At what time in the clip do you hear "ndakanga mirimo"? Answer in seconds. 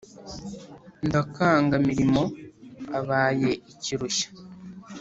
1.07-2.21